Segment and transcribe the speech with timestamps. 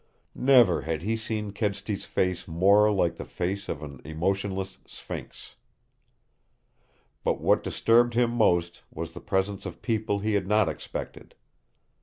[0.33, 5.53] Never had he seen Kedsty's face more like the face of an emotionless sphinx.
[7.23, 11.35] But what disturbed him most was the presence of people he had not expected.